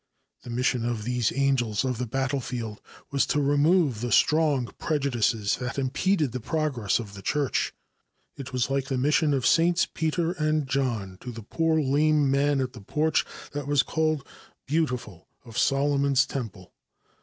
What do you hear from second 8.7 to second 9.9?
like the mission of Saints